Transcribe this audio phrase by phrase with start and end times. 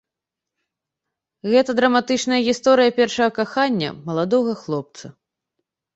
[1.51, 5.05] Гэта драматычная гісторыя першага кахання маладога хлопца.